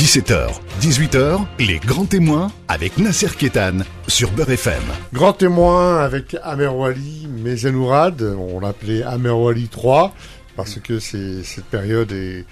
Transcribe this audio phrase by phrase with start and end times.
[0.00, 0.48] 17h,
[0.80, 4.82] 18h, les grands témoins avec Nasser Kétan sur Beurre FM.
[5.12, 10.14] Grand témoin avec Amer Wali, Mezenourad, on l'appelait Amer Wali 3,
[10.56, 12.46] parce que cette période est,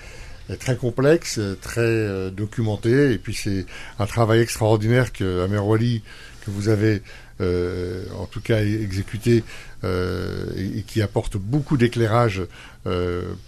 [0.61, 3.64] très complexe, très euh, documentée, et puis c'est
[3.98, 6.02] un travail extraordinaire que Amer Wali,
[6.44, 7.00] que vous avez
[7.40, 9.42] euh, en tout cas exécuté
[9.84, 12.42] euh, et, qui apporte beaucoup d'éclairage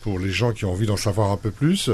[0.03, 1.91] pour les gens qui ont envie d'en savoir un peu plus.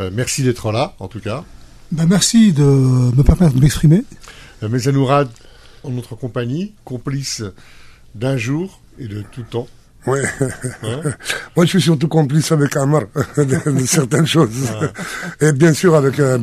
[0.00, 1.44] Euh, merci d'être là, en tout cas.
[1.92, 4.04] Ben, merci de me permettre de m'exprimer.
[4.62, 5.28] Euh, Mezanourad,
[5.84, 7.42] en notre compagnie, complice
[8.14, 9.68] d'un jour et de tout temps.
[10.06, 10.20] Oui.
[11.56, 13.02] Moi, je suis surtout complice avec Amar
[13.36, 14.70] de, certaines choses.
[15.42, 16.38] Et bien sûr avec euh,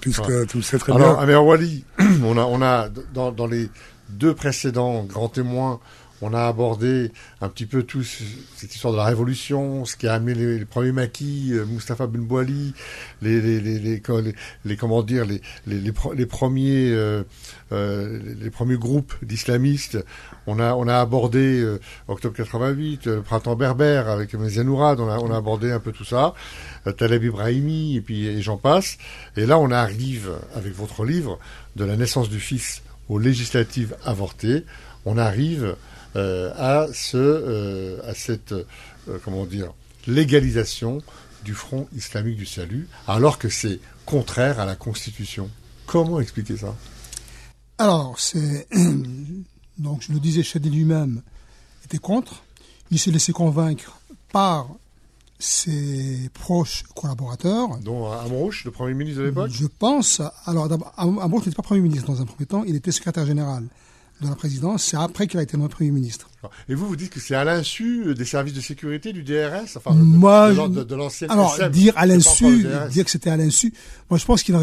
[0.00, 1.22] puisque tu le sais très Alors, bien.
[1.28, 1.84] Alors, Wali,
[2.24, 3.70] on a, on a dans, dans les
[4.08, 5.78] deux précédents grands témoins,
[6.22, 10.14] on a abordé un petit peu tout cette histoire de la révolution, ce qui a
[10.14, 12.74] amené les, premiers maquis, euh, Mustapha Ben Bouali,
[13.22, 13.78] les, les, les,
[14.64, 17.22] les, comment dire, les, les, premiers, euh,
[17.72, 19.98] euh, les premiers groupes d'islamistes.
[20.46, 21.64] On a, on a abordé
[22.08, 26.04] octobre 88, le printemps berbère avec Mezanourad, on a, on a abordé un peu tout
[26.04, 26.34] ça,
[26.96, 28.96] Taleb Ibrahimi, et puis et j'en passe.
[29.36, 31.38] Et là, on arrive avec votre livre
[31.76, 34.64] de la naissance du fils aux législatives avortées.
[35.04, 35.74] On arrive euh,
[36.14, 38.54] à, ce, euh, à cette
[39.08, 39.72] euh, comment dire,
[40.06, 41.02] légalisation
[41.44, 45.48] du Front islamique du salut, alors que c'est contraire à la Constitution.
[45.86, 46.74] Comment expliquer ça?
[47.78, 48.66] Alors, c'est.
[49.78, 51.22] Donc, je le disais, Chadi lui-même
[51.84, 52.42] était contre.
[52.90, 54.00] Il s'est laissé convaincre
[54.32, 54.68] par
[55.38, 57.78] ses proches collaborateurs.
[57.78, 59.50] Dont Amrouche, le Premier ministre de l'époque?
[59.52, 60.20] Je pense.
[60.46, 63.64] Alors, Amrouche n'était pas Premier ministre dans un premier temps, il était secrétaire général
[64.20, 66.28] de la présidence, c'est après qu'il a été nommé Premier ministre.
[66.68, 69.92] Et vous, vous dites que c'est à l'insu des services de sécurité du DRS enfin,
[69.94, 73.72] Moi, de, de, l'ancienne Alors, dire à l'insu, dire que c'était à l'insu,
[74.10, 74.56] moi je pense qu'il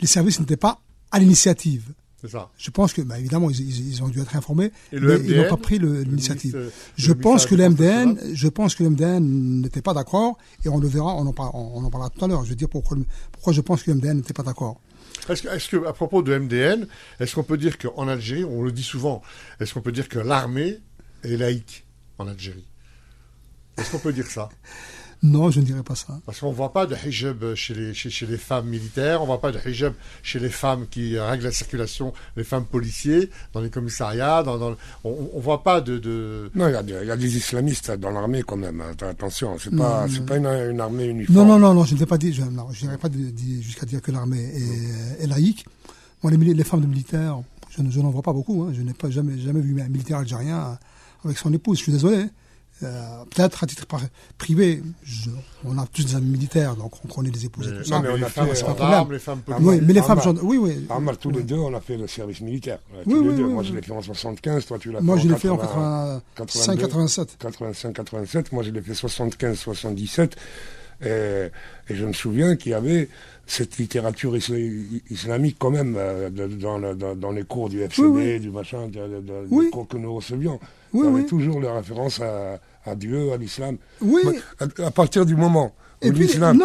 [0.00, 1.92] les services n'étaient pas à l'initiative.
[2.20, 2.50] C'est ça.
[2.58, 5.56] Je pense que, bah, évidemment, ils, ils, ont dû être informés, mais ils n'ont pas
[5.56, 6.70] pris l'initiative.
[6.96, 10.78] Je pense que le MDN, je pense que le MDN n'était pas d'accord, et on
[10.78, 12.44] le verra, on en, on en parlera tout à l'heure.
[12.44, 12.96] Je veux dire pourquoi,
[13.30, 14.80] pourquoi je pense que le MDN n'était pas d'accord.
[15.28, 16.88] Est-ce que, à propos de MDN,
[17.20, 19.22] est-ce qu'on peut dire qu'en Algérie, on le dit souvent,
[19.60, 20.78] est-ce qu'on peut dire que l'armée
[21.22, 21.86] est laïque
[22.18, 22.66] en Algérie?
[23.76, 24.48] Est-ce qu'on peut dire ça?
[25.22, 26.20] Non, je ne dirais pas ça.
[26.26, 29.26] Parce qu'on ne voit pas de hijab chez les, chez, les femmes militaires, on ne
[29.26, 29.92] voit pas de hijab
[30.22, 34.44] chez les femmes qui règlent la circulation, les femmes policiers, dans les commissariats.
[34.44, 36.50] Dans, on ne voit pas de.
[36.54, 38.80] Non, il y, a des islamistes dans l'armée quand même.
[38.80, 38.92] Hein.
[39.08, 41.36] Attention, ce n'est pas, pas une, armée uniforme.
[41.36, 43.08] Non, non, non, non je ne pas dire, je n'irai pas
[43.60, 44.52] jusqu'à dire que l'armée
[45.18, 45.66] est, laïque.
[46.22, 47.38] Moi, les, les femmes de militaires,
[47.76, 48.62] je, n'en vois pas beaucoup.
[48.62, 48.72] Hein.
[48.72, 50.78] Je n'ai pas jamais, jamais vu un militaire algérien
[51.24, 51.78] avec son épouse.
[51.78, 52.26] Je suis désolé.
[52.84, 53.86] Euh, peut-être à titre
[54.38, 54.82] privé,
[55.64, 58.00] on a tous des amis militaires, donc on connaît les épouses et tout ça.
[58.00, 58.18] mais on a
[59.10, 60.86] les femmes Oui, mais les femmes, oui, oui.
[60.88, 62.78] Amar, tous les deux, on a fait le service militaire.
[63.06, 65.36] Oui, oui, Moi, je l'ai fait en 75, toi, tu l'as fait Moi, je l'ai
[65.36, 67.36] fait en 85, 87.
[67.38, 68.52] 85, 87.
[68.52, 70.36] Moi, je l'ai fait 75, 77.
[71.04, 71.50] Et,
[71.90, 73.08] je me souviens qu'il y avait
[73.48, 79.88] cette littérature islamique quand même euh, dans, les cours du FCD, du machin, des cours
[79.88, 80.60] que nous recevions.
[80.92, 83.78] il y avait toujours la référence à, à Dieu, à l'islam.
[84.02, 84.20] Oui.
[84.60, 85.72] À, partir du moment
[86.04, 86.62] où l'islam,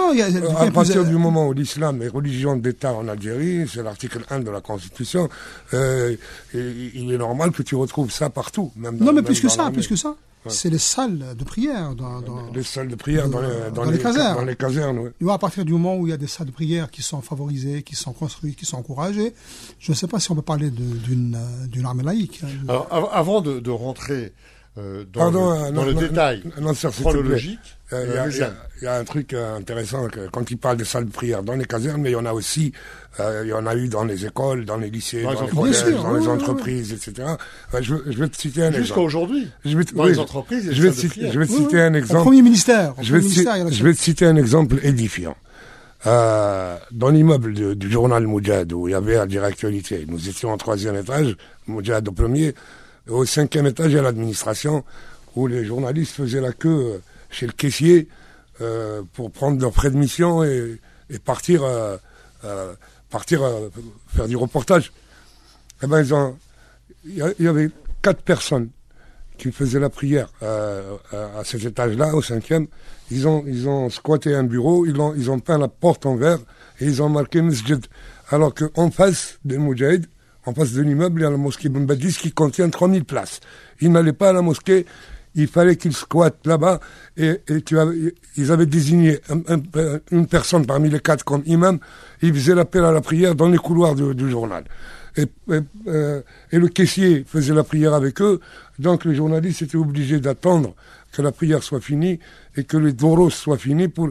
[0.57, 4.51] à partir du moment où l'islam est religion d'État en Algérie, c'est l'article 1 de
[4.51, 5.29] la Constitution,
[5.73, 6.15] euh,
[6.53, 8.73] il est normal que tu retrouves ça partout.
[8.75, 10.17] Même non, mais plus que ça, plus que ça.
[10.47, 11.95] C'est les salles de prière.
[11.95, 12.21] Dans,
[12.53, 14.35] les salles de prière dans, les, dans, les, casernes.
[14.35, 15.29] Dans les casernes oui.
[15.31, 17.83] À partir du moment où il y a des salles de prière qui sont favorisées,
[17.83, 19.33] qui sont construites, qui sont encouragées,
[19.79, 21.37] je ne sais pas si on peut parler d'une
[21.85, 22.41] armée laïque.
[22.67, 24.33] Alors, avant de, de rentrer
[24.77, 26.43] euh, dans, le, dans le détail
[27.01, 27.59] chronologique.
[27.91, 28.27] Euh,
[28.81, 31.43] il y, a un truc euh, intéressant que, quand il parle de salles de prière
[31.43, 32.73] dans les casernes, mais il y en a aussi,
[33.19, 36.13] il y en a eu dans les écoles, dans les lycées, dans, les collèges, dans
[36.13, 37.27] les entreprises, etc.
[37.79, 38.83] je, je, vais te citer un exemple.
[38.83, 39.47] Jusqu'à aujourd'hui.
[39.93, 42.21] Dans les entreprises, je vais, te, citer, je vais te citer un exemple.
[42.21, 42.95] Au premier ministère.
[42.99, 45.35] je, vais je vais te citer un exemple édifiant.
[46.05, 50.57] Euh, dans l'immeuble du journal Moudjad, où il y avait la directualité, nous étions en
[50.57, 51.37] troisième étage,
[51.67, 52.53] Moudjad au premier,
[53.09, 54.83] au cinquième étage, il y a l'administration
[55.35, 56.97] où les journalistes faisaient la queue euh,
[57.29, 58.07] chez le caissier
[58.61, 60.79] euh, pour prendre leur frais de mission et,
[61.25, 61.97] partir, euh,
[62.41, 64.91] faire du reportage.
[65.81, 66.37] Eh ben, ils ont,
[67.05, 67.69] il y, avait
[68.01, 68.69] quatre personnes
[69.37, 72.67] qui faisaient la prière à cet étage-là, au cinquième.
[73.11, 76.15] Ils ont, ils ont squatté un bureau, ils ont, ils ont peint la porte en
[76.15, 76.39] verre
[76.79, 77.85] et ils ont marqué Masjid.
[78.29, 80.07] Alors qu'en face des Moudjahid,
[80.45, 83.39] en face de l'immeuble, il y a la mosquée Boumbadis qui contient 3000 places.
[83.81, 84.85] Ils n'allaient pas à la mosquée,
[85.35, 86.79] il fallait qu'ils squattent là-bas
[87.17, 87.41] et,
[88.37, 89.19] ils avaient désigné
[90.11, 91.79] une personne parmi les quatre comme imam.
[92.21, 94.63] ils faisaient l'appel à la prière dans les couloirs du, journal.
[95.15, 95.25] Et,
[95.87, 98.39] euh, et, le caissier faisait la prière avec eux.
[98.79, 100.75] Donc les journalistes étaient obligés d'attendre
[101.11, 102.19] que la prière soit finie
[102.57, 104.09] et que les doros soient finis pour,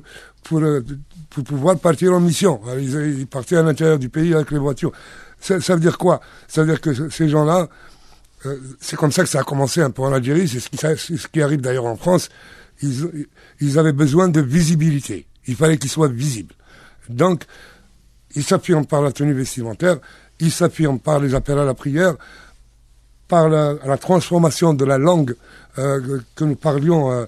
[0.52, 0.82] euh,
[1.30, 2.60] pour pouvoir partir en mission.
[2.78, 4.92] Ils, partaient à l'intérieur du pays avec les voitures.
[5.42, 6.20] Ça, ça veut dire quoi?
[6.48, 7.68] Ça veut dire que ces gens-là,
[8.46, 10.78] euh, c'est comme ça que ça a commencé un peu en Algérie, c'est ce qui,
[11.18, 12.30] ce qui arrive d'ailleurs en France.
[12.80, 13.26] Ils,
[13.60, 15.26] ils avaient besoin de visibilité.
[15.46, 16.54] Il fallait qu'ils soient visibles.
[17.08, 17.44] Donc,
[18.34, 19.98] ils s'affirment par la tenue vestimentaire,
[20.40, 22.14] ils s'affirment par les appels à la prière,
[23.28, 25.34] par la, la transformation de la langue
[25.78, 27.26] euh, que nous parlions euh,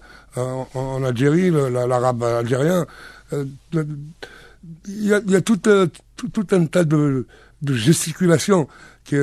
[0.75, 2.87] en, Algérie, l'arabe algérien.
[3.32, 3.44] Euh,
[4.87, 7.26] il y a, y a tout, tout, tout, un tas de,
[7.64, 8.69] de gesticulations
[9.05, 9.16] qui,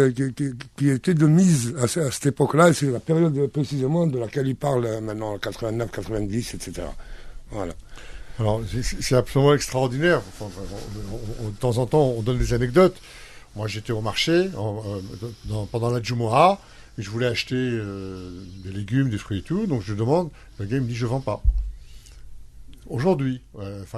[0.78, 4.86] qui, était de mise à, cette époque-là, c'est la période précisément de laquelle il parle
[4.86, 6.88] euh, maintenant, 89, 90, etc.
[7.52, 7.74] Voilà.
[8.40, 8.62] Alors,
[9.02, 10.22] c'est absolument extraordinaire.
[10.40, 12.96] de temps en temps, on donne des anecdotes.
[13.56, 16.60] Moi, j'étais au marché euh, pendant la Jumu'ah
[16.98, 18.32] et je voulais acheter euh,
[18.64, 19.68] des légumes, des fruits et tout.
[19.68, 20.30] Donc, je demande.
[20.60, 21.44] Le gars il me dit Je vends pas.
[22.92, 23.42] Aujourd'hui,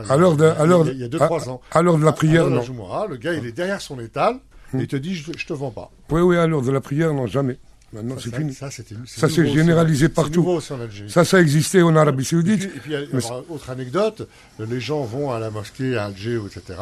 [0.07, 1.62] à l'heure de, il y a 2-3 ans.
[1.72, 2.62] À l'heure de la prière, non.
[3.10, 4.36] le gars, il est derrière son étal
[4.75, 5.92] et il te dit je, je te vends pas.
[6.12, 7.57] Oui, oui, alors de la prière, non, jamais.
[7.92, 8.54] Maintenant, c'est fini.
[8.54, 10.60] Ça, ça s'est généralisé partout.
[11.07, 12.63] Ça, ça existait en Arabie Saoudite.
[12.63, 14.28] Et puis, et puis autre anecdote,
[14.60, 16.80] les gens vont à la mosquée à Alger, etc.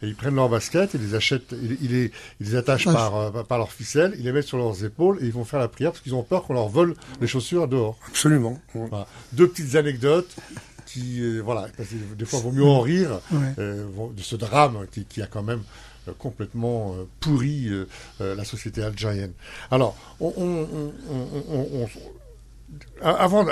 [0.00, 3.42] Et ils prennent leurs baskets, ils les achètent, ils, les, ils les attachent par, euh,
[3.42, 5.90] par leurs ficelles, ils les mettent sur leurs épaules et ils vont faire la prière
[5.90, 7.98] parce qu'ils ont peur qu'on leur vole les chaussures dehors.
[8.06, 8.60] Absolument.
[9.32, 10.36] Deux petites anecdotes
[10.98, 11.68] qui, euh, voilà,
[12.16, 13.20] des fois, il vaut mieux en rire
[13.58, 13.86] euh,
[14.16, 15.62] de ce drame qui, qui, a quand même
[16.08, 17.70] euh, complètement pourri
[18.20, 19.32] la société algérienne.
[19.70, 19.96] Alors,
[23.00, 23.46] avant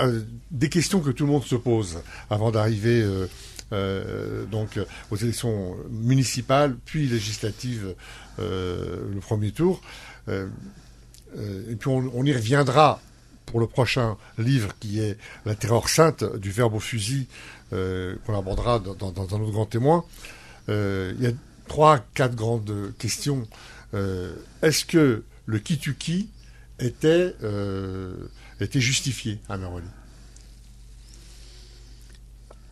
[0.51, 1.99] des questions que tout le monde se pose
[2.31, 3.05] avant d'arriver
[3.71, 4.79] donc
[5.11, 7.95] aux élections municipales puis législatives
[8.39, 9.81] le premier tour.
[10.29, 13.01] et puis on, y reviendra
[13.47, 17.29] pour le prochain livre qui est La terreur sainte du verbe au fusil
[17.71, 20.05] qu'on abordera dans, dans, un autre grand témoin.
[20.69, 21.33] Il y a
[21.67, 23.47] trois, quatre grandes questions.
[23.95, 26.29] Euh, est-ce que le Kituki
[26.79, 28.29] était, euh,
[28.61, 29.87] était justifié à Meroli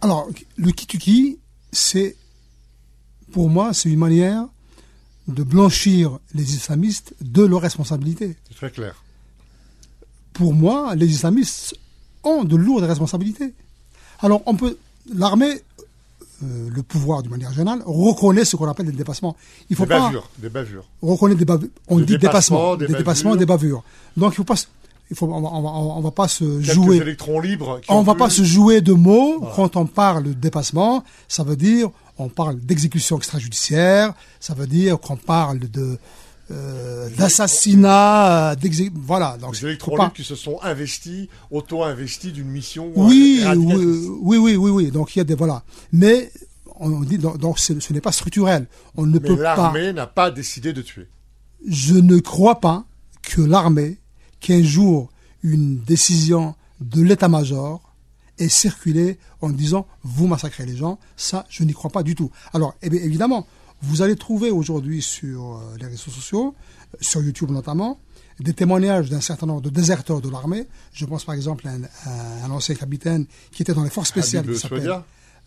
[0.00, 1.38] Alors, le Kituki,
[1.72, 2.16] c'est,
[3.32, 4.46] pour moi, c'est une manière
[5.28, 8.36] de blanchir les islamistes de leurs responsabilités.
[8.48, 9.03] C'est très clair.
[10.34, 11.74] Pour moi, les islamistes
[12.22, 13.54] ont de lourdes responsabilités.
[14.20, 14.76] Alors, on peut,
[15.14, 15.62] l'armée
[16.42, 19.36] euh, le pouvoir d'une manière générale reconnaît ce qu'on appelle des dépassements.
[19.70, 20.84] Il faut des bavures, des bavures.
[21.00, 21.68] Des bavures.
[21.88, 23.82] On dit dépassements, des, dépassements, des bavures.
[24.16, 24.56] Donc il faut pas.
[25.10, 26.96] Il faut, on va, on va, pas se Quelques jouer.
[26.96, 27.80] électrons libres.
[27.88, 31.04] on va pas se jouer de mots quand on parle de dépassement.
[31.28, 34.14] Ça veut dire on parle d'exécution extrajudiciaire.
[34.40, 35.98] Ça veut dire qu'on parle de
[36.50, 39.38] euh, d'assassinat, euh, voilà.
[39.40, 40.10] Donc les pas...
[40.14, 42.92] qui se sont investis, auto-investis d'une mission.
[42.94, 45.62] Oui, oui, oui, oui, oui, Donc il y a des voilà.
[45.92, 46.30] Mais
[46.76, 48.66] on dit donc, ce, n'est pas structurel.
[48.96, 49.42] On ne peut pas.
[49.56, 51.08] L'armée n'a pas décidé de tuer.
[51.66, 52.84] Je ne crois pas
[53.22, 53.98] que l'armée,
[54.40, 55.10] qu'un jour
[55.42, 57.80] une décision de l'état-major
[58.38, 60.98] ait circulé en disant vous massacrez les gens.
[61.16, 62.30] Ça, je n'y crois pas du tout.
[62.52, 63.46] Alors, eh évidemment,
[63.86, 66.54] vous allez trouver aujourd'hui sur euh, les réseaux sociaux,
[66.94, 68.00] euh, sur YouTube notamment,
[68.40, 70.66] des témoignages d'un certain nombre de déserteurs de l'armée.
[70.92, 74.44] Je pense par exemple à un, ancien capitaine qui était dans les forces spéciales.
[74.44, 75.00] Qui euh,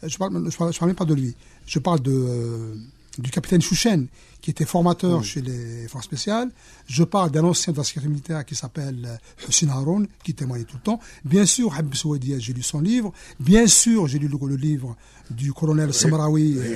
[0.04, 1.36] je ne parle, je parle, même pas de lui.
[1.66, 2.76] Je parle de,
[3.18, 4.08] du capitaine Chouchen,
[4.42, 6.50] qui était formateur chez les forces spéciales.
[6.88, 10.78] Je parle d'un ancien de la sécurité militaire qui s'appelle Hussein Haroun, qui témoignait tout
[10.78, 11.00] le temps.
[11.26, 13.12] Bien sûr, Habib Souadia, j'ai lu son livre.
[13.40, 14.96] Bien sûr, j'ai lu le, livre
[15.32, 16.58] du colonel Samarawi.
[16.58, 16.76] Euh,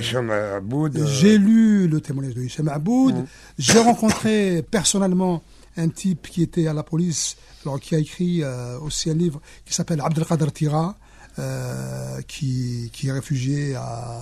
[1.06, 3.24] j'ai lu le témoignage de Hicham Aboud.
[3.58, 5.42] J'ai rencontré personnellement
[5.76, 9.40] un type qui était à la police, alors qui a écrit euh, aussi un livre
[9.64, 10.98] qui s'appelle Abdelkader Tira,
[11.38, 14.20] euh, qui, qui, est réfugié à,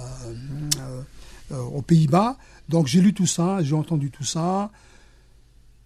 [1.52, 2.36] aux Pays-Bas.
[2.68, 4.70] Donc j'ai lu tout ça, j'ai entendu tout ça,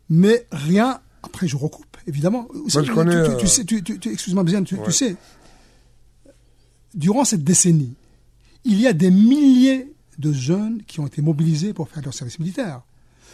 [0.09, 1.01] mais rien.
[1.23, 2.49] Après, je recoupe, évidemment.
[2.53, 3.65] Moi, je connais, tu, sais,
[4.13, 5.17] excuse-moi bien, tu, sais,
[6.95, 7.95] durant cette décennie,
[8.65, 12.39] il y a des milliers de jeunes qui ont été mobilisés pour faire leur service
[12.39, 12.83] militaire.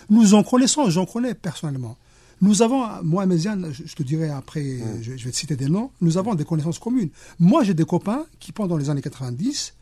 [0.09, 1.97] Nous en connaissons, j'en connais personnellement.
[2.41, 5.03] Nous avons, moi, Méziane, je te dirai après, mm.
[5.03, 7.11] je, vais te citer des noms, nous avons des connaissances communes.
[7.39, 9.75] Moi, j'ai des copains qui, pendant les années 90,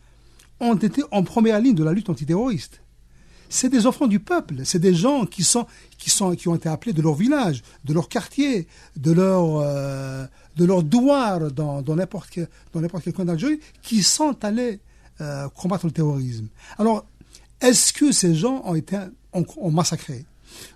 [0.60, 2.80] ont été en première ligne de la lutte antiterroriste.
[3.48, 5.66] c'est des enfants du peuple, c'est des gens qui sont
[5.98, 10.82] qui ont été appelés de leur village, de leur quartier, de leur euh, de leur
[10.82, 14.80] douar dans dans n'importe quel coin d'Algérie, qui sont allés
[15.20, 16.46] euh, combattre le terrorisme.
[16.78, 17.04] Alors,
[17.60, 18.96] est-ce que ces gens ont été
[19.32, 20.24] ont, ont massacré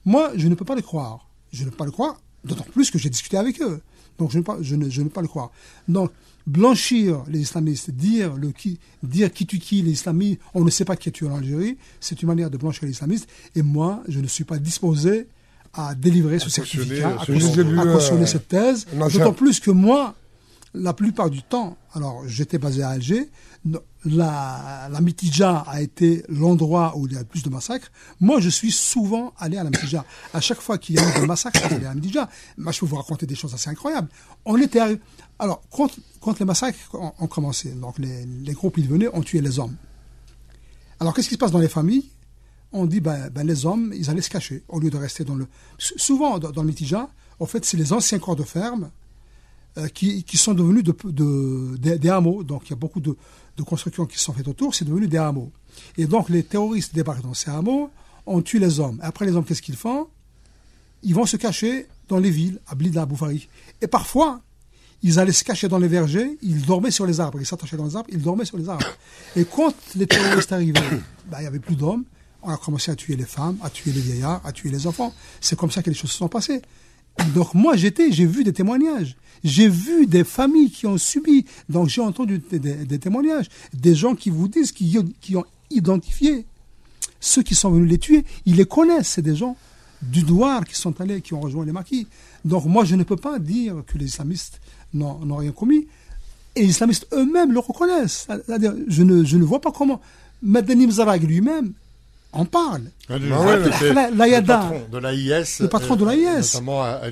[0.04, 1.28] Moi, je ne peux pas le croire.
[1.52, 3.80] Je ne peux pas le croire, d'autant plus que j'ai discuté avec eux.
[4.18, 5.50] Donc, je ne, pas, je, ne, je ne peux pas le croire.
[5.88, 6.10] Donc,
[6.46, 10.84] blanchir les islamistes, dire, le qui, dire qui tue qui les islamistes, on ne sait
[10.84, 13.28] pas qui a tué en Algérie, c'est une manière de blanchir les islamistes.
[13.54, 15.28] Et moi, je ne suis pas disposé
[15.74, 18.86] à délivrer ce certificat, à, cautionner, à cautionner cette thèse.
[18.92, 20.14] D'autant plus que moi,
[20.74, 23.28] la plupart du temps, alors j'étais basé à Alger,
[23.64, 27.90] la, la a été l'endroit où il y a le plus de massacres.
[28.20, 30.04] Moi, je suis souvent allé à la Mitidja.
[30.34, 32.28] À chaque fois qu'il y a eu des massacres, j'allais à la Mitidja.
[32.58, 34.08] Moi, je peux vous raconter des choses assez incroyables.
[34.44, 34.80] On était.
[35.38, 39.76] Alors, quand, les massacres ont, commencé, les, groupes, ils venaient, ont tué les hommes.
[40.98, 42.10] Alors, qu'est-ce qui se passe dans les familles?
[42.72, 45.34] On dit, ben, ben, les hommes, ils allaient se cacher au lieu de rester dans
[45.34, 45.46] le...
[45.78, 46.72] Souvent, dans, dans le
[47.40, 48.90] en fait, c'est les anciens corps de ferme
[49.78, 52.44] euh, qui, sont devenus de, de, de, des hameaux.
[52.44, 53.16] Donc, il y a beaucoup de,
[53.56, 55.50] de constructions qui sont faites autour, c'est devenu des hameaux.
[55.96, 57.90] Et donc, les terroristes débarquent dans ces hameaux,
[58.26, 58.98] on tue les hommes.
[59.02, 60.08] Après, les hommes, qu'est-ce qu'ils font?
[61.02, 63.48] Ils vont se cacher dans les villes, à Blida, à Boufari.
[63.80, 64.40] Et parfois,
[65.02, 67.86] ils allaient se cacher dans les vergers, ils dormaient sur les arbres, ils s'attachaient dans
[67.86, 68.86] les arbres, ils dormaient sur les arbres.
[69.34, 70.80] Et quand les terroristes arrivaient,
[71.30, 72.04] bah, il n'y avait plus d'hommes,
[72.42, 75.12] on a commencé à tuer les femmes, à tuer les vieillards, à tuer les enfants.
[75.40, 76.62] C'est comme ça que les choses se sont passées.
[77.34, 81.88] Donc moi j'étais, j'ai vu des témoignages, j'ai vu des familles qui ont subi, donc
[81.88, 86.44] j'ai entendu des, témoignages, des gens qui vous disent, qui, qui, ont identifié
[87.20, 89.56] ceux qui sont venus les tuer, ils les connaissent, c'est des gens
[90.02, 92.08] du Douar qui sont allés, qui ont rejoint les maquis.
[92.44, 94.60] Donc moi je ne peux pas dire que les islamistes
[94.94, 95.86] n'ont rien commis,
[96.54, 98.26] et les islamistes eux-mêmes le reconnaissent.
[98.28, 100.00] C'est-à-dire, je ne, je ne vois pas comment
[100.42, 101.72] Madani Mzarag lui-même
[102.32, 102.82] en parle.
[103.08, 104.72] Ah, L'AYADA.
[104.90, 105.60] de l'AIS.
[105.60, 106.54] Le patron de l'AIS.
[106.54, 107.10] Notamment à, à.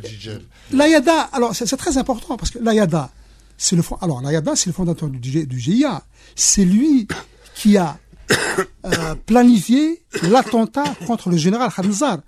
[0.72, 3.10] L'AYADA, alors c'est très important parce que l'AYADA,
[3.58, 6.02] c'est le, alors l'AYADA, c'est le fondateur du, du GIA.
[6.34, 7.06] C'est lui
[7.54, 7.98] qui a
[8.86, 12.18] euh, planifié l'attentat contre le général Khanzar.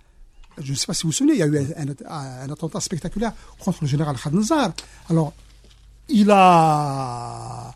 [0.62, 2.52] Je ne sais pas si vous vous souvenez, il y a eu un, un, un
[2.52, 4.72] attentat spectaculaire contre le général Khanzar.
[5.08, 5.32] Alors,
[6.10, 7.72] il a,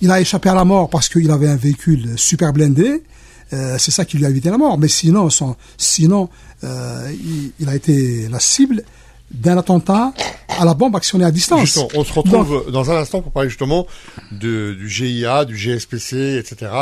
[0.00, 3.02] il a échappé à la mort parce qu'il avait un véhicule super blindé.
[3.52, 4.78] Euh, c'est ça qui lui a évité la mort.
[4.78, 6.28] Mais sinon, son, sinon
[6.64, 8.82] euh, il, il, a été la cible
[9.30, 10.12] d'un attentat
[10.48, 11.60] à la bombe actionnée à distance.
[11.60, 13.86] Justement, on se retrouve Donc, dans un instant pour parler justement
[14.32, 16.72] de, du GIA, du GSPC, etc.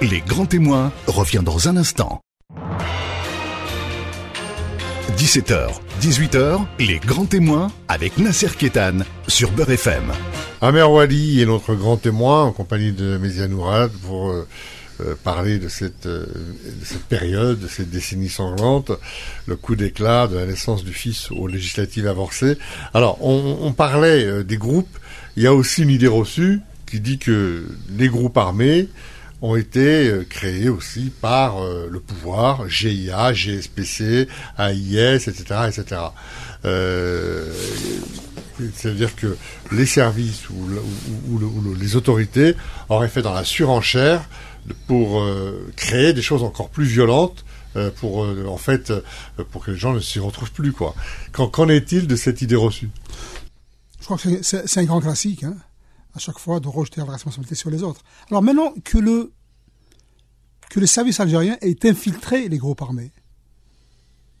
[0.00, 2.20] Les grands témoins revient dans un instant.
[5.16, 5.68] 17h,
[6.00, 10.12] 18h, les grands témoins avec Nasser Kétan sur Beurre FM.
[10.64, 14.46] Amer Wali est notre grand témoin en compagnie de Mézianourad pour euh,
[15.00, 18.92] euh, parler de cette, euh, de cette période, de cette décennie sanglante,
[19.46, 22.58] le coup d'éclat de la naissance du fils aux législatives avancées.
[22.94, 25.00] Alors, on, on parlait euh, des groupes.
[25.36, 27.66] Il y a aussi une idée reçue qui dit que
[27.98, 28.88] les groupes armés
[29.40, 31.56] ont été euh, créés aussi par
[31.90, 34.28] le pouvoir, GIA, GSPC,
[34.60, 36.02] AIS, etc., etc.
[38.74, 39.36] C'est-à-dire que
[39.70, 42.54] les services ou, les autorités
[42.88, 44.28] auraient fait dans la surenchère
[44.86, 48.92] pour euh, créer des choses encore plus violentes euh, pour euh, en fait
[49.50, 50.94] pour que les gens ne s'y retrouvent plus quoi.
[51.32, 52.90] Qu'en est-il de cette idée reçue?
[54.00, 55.44] Je crois que c'est un grand classique.
[55.44, 55.56] Hein
[56.14, 58.02] à chaque fois de rejeter la responsabilité sur les autres.
[58.30, 59.32] Alors maintenant que le,
[60.70, 63.12] que le service algérien ait infiltré les groupes armés,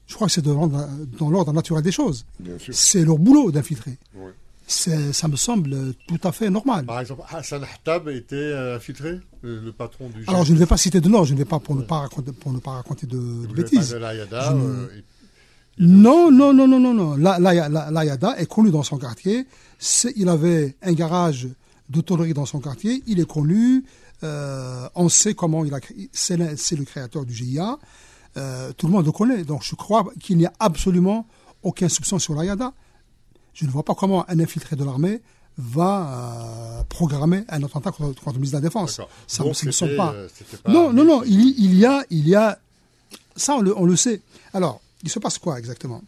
[0.06, 2.26] je crois que c'est dans l'ordre naturel des choses.
[2.70, 3.96] C'est leur boulot d'infiltrer.
[4.14, 4.30] Oui.
[4.66, 6.86] Ça me semble tout à fait normal.
[6.86, 10.24] Par exemple, Hassan Hattab était infiltré, le, le, patron du.
[10.26, 11.98] Alors je ne vais pas citer de nom, je ne vais pas pour ne pas
[12.00, 13.94] raconter, pour ne pas raconter de, de bêtises.
[13.94, 14.86] Euh,
[15.78, 17.16] non, non, non, non, non, non.
[17.16, 19.46] L'Ayada est connu dans son quartier.
[20.16, 21.48] Il avait un garage
[21.88, 23.02] de tôlerie dans son quartier.
[23.06, 23.84] Il est connu.
[24.22, 25.80] Euh, on sait comment il a.
[26.12, 27.78] C'est le, le, créateur du GIA.
[28.36, 29.44] Euh, tout le monde le connaît.
[29.44, 31.26] Donc je crois qu'il n'y a absolument
[31.62, 32.72] aucun soupçon sur l'Ayada.
[33.54, 35.20] Je ne vois pas comment un infiltré de l'armée
[35.58, 39.00] va euh, programmer un attentat contre, contre le ministre de la Défense.
[39.26, 40.14] Ça ne me semble pas.
[40.62, 40.72] pas.
[40.72, 41.22] Non, non, non.
[41.24, 42.58] Il, il, y a, il y a.
[43.36, 44.22] Ça, on le, on le sait.
[44.54, 46.02] Alors, il se passe quoi exactement?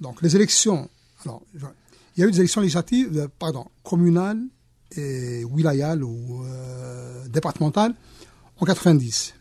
[0.00, 0.88] Donc, les élections.
[1.24, 4.40] Alors, il y a eu des élections législatives, pardon, communales
[4.96, 7.94] et wilayales ou euh, départementales
[8.58, 9.34] en 90.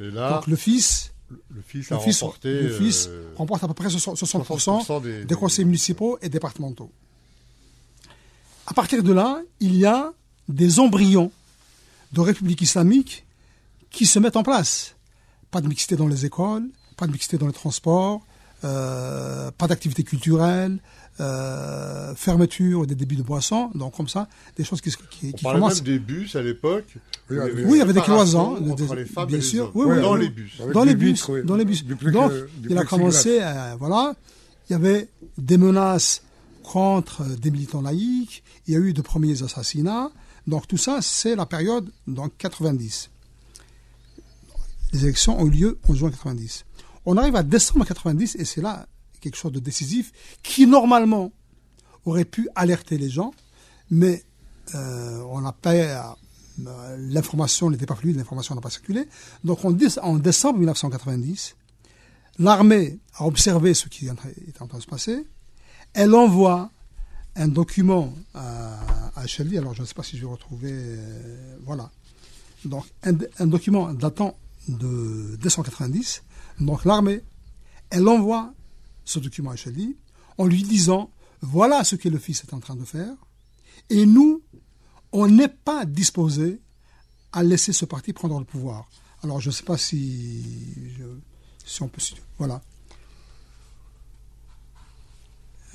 [0.00, 1.12] Et là, Donc, le fils.
[1.30, 5.02] Le fils, le a fils, remporté, le fils euh, remporte à peu près 60%, 60%
[5.02, 6.90] des, des conseils municipaux et départementaux.
[8.66, 10.12] À partir de là, il y a
[10.48, 11.30] des embryons
[12.12, 13.24] de république islamique
[13.90, 14.96] qui se mettent en place.
[15.50, 18.22] Pas de mixité dans les écoles, pas de mixité dans les transports,
[18.64, 20.78] euh, pas d'activité culturelle,
[21.20, 25.42] euh, fermeture des débits de boissons, donc comme ça, des choses qui, qui, On qui
[25.44, 25.76] parlait commencent.
[25.82, 26.96] même des bus à l'époque.
[27.30, 29.40] Oui, où oui, Oui, il y avait des cloisons, entre des- les femmes bien et
[29.40, 29.70] les sûr.
[29.74, 30.20] Oui, oui, dans oui.
[30.22, 30.60] les bus.
[30.72, 31.84] Dans les bus, dans les bus.
[31.84, 32.32] Donc,
[32.68, 34.14] il a commencé, euh, voilà,
[34.68, 36.22] il y avait des menaces
[36.62, 40.10] contre des militants laïcs, il y a eu de premiers assassinats,
[40.46, 43.10] donc tout ça, c'est la période, donc 90.
[44.92, 46.64] Les élections ont eu lieu en juin 90.
[47.06, 48.86] On arrive à décembre 90, et c'est là
[49.20, 51.32] quelque chose de décisif, qui normalement
[52.04, 53.32] aurait pu alerter les gens,
[53.90, 54.24] mais
[54.74, 59.06] euh, on n'a pas euh, l'information n'était pas fluide, l'information n'a pas circulé.
[59.44, 61.56] Donc en, déce- en décembre 1990,
[62.38, 64.14] l'armée a observé ce qui est en
[64.66, 65.26] train- de se passer.
[65.92, 66.70] Elle envoie
[67.36, 68.74] un document à,
[69.16, 69.26] à
[69.58, 71.90] alors je ne sais pas si je vais retrouver, euh, voilà.
[72.64, 74.36] Donc un document datant
[74.68, 76.22] de décembre 90.
[76.60, 77.22] Donc l'armée,
[77.90, 78.52] elle envoie
[79.04, 79.96] ce document à Shelly
[80.38, 81.10] en lui disant
[81.42, 83.12] voilà ce que le fils est en train de faire
[83.88, 84.42] et nous,
[85.12, 86.60] on n'est pas disposé
[87.32, 88.88] à laisser ce parti prendre le pouvoir.
[89.22, 90.42] Alors je ne sais pas si,
[90.98, 91.04] je-
[91.64, 92.20] si on peut citer.
[92.38, 92.60] Voilà.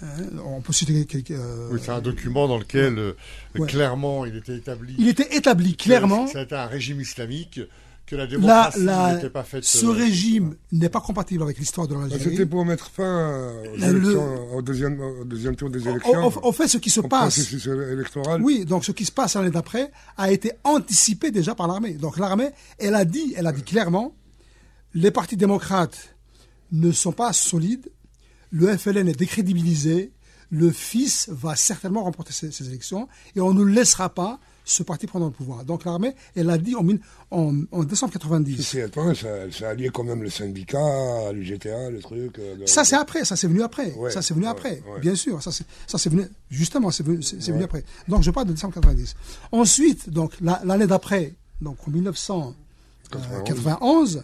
[0.04, 1.32] Euh, on peut citer quelques.
[1.32, 3.14] euh, Oui, c'est un document dans lequel euh,
[3.58, 3.66] Ouais.
[3.68, 4.94] clairement il était établi.
[5.00, 6.28] il était établi clairement.
[6.28, 7.62] C'était un régime islamique,
[8.06, 9.64] que la Là, démocratie là, n'était pas faite.
[9.64, 12.24] ce euh, régime n'est pas compatible avec l'histoire de Bah, l'Algérie.
[12.32, 13.42] C'était pour mettre fin
[13.74, 16.26] aux Le- élections, au, deuxième, au deuxième tour des élections.
[16.28, 18.42] au- au fait, ce qui se au passe, processus électoral.
[18.44, 21.94] Oui, donc ce qui se passe l'année d'après a été anticipé déjà par l'armée.
[21.94, 24.16] Donc l'armée, elle a dit, elle a dit clairement,
[24.94, 26.16] les partis démocrates
[26.72, 27.90] ne sont pas solides,
[28.52, 30.12] le FLN est décrédibilisé,
[30.52, 35.06] le fils va certainement remporter ces, ces élections et on ne laissera pas ce parti
[35.08, 35.64] prendre le pouvoir.
[35.64, 36.86] Donc l'armée, elle a dit en,
[37.32, 38.62] en, en décembre 90.
[38.62, 42.40] C'est étonnant, ça, ça alliait quand même le syndicat, l'UGTA, le truc.
[42.40, 45.00] euh, Ça c'est après, ça c'est venu après, Ouais, ça c'est venu ouais, après, ouais.
[45.02, 47.20] bien sûr, ça c'est venu justement c'est venu,
[47.64, 47.84] après.
[48.08, 49.16] Donc je parle de décembre 90.
[49.52, 54.24] Ensuite, donc la- l'année d'après, donc en 1991,